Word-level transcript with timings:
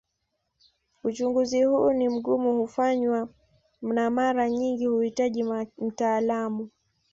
Uchunguzi 1.03 1.63
huu 1.63 1.93
ni 1.93 2.09
mgumu 2.09 2.61
kufanywa 2.61 3.27
na 3.81 4.09
mara 4.09 4.49
nyingi 4.49 4.85
huhitaji 4.85 5.43
mtaalamu. 5.77 6.69